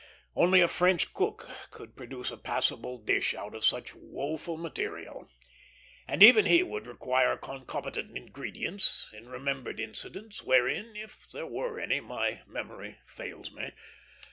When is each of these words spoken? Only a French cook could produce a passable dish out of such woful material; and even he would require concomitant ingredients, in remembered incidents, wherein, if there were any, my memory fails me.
Only 0.35 0.61
a 0.61 0.67
French 0.67 1.13
cook 1.13 1.47
could 1.69 1.95
produce 1.95 2.31
a 2.31 2.37
passable 2.37 2.97
dish 2.97 3.35
out 3.35 3.53
of 3.53 3.63
such 3.63 3.93
woful 3.93 4.57
material; 4.57 5.29
and 6.07 6.23
even 6.23 6.47
he 6.47 6.63
would 6.63 6.87
require 6.87 7.37
concomitant 7.37 8.17
ingredients, 8.17 9.11
in 9.15 9.29
remembered 9.29 9.79
incidents, 9.79 10.41
wherein, 10.41 10.95
if 10.95 11.29
there 11.31 11.45
were 11.45 11.79
any, 11.79 11.99
my 11.99 12.41
memory 12.47 12.97
fails 13.05 13.51
me. 13.51 13.73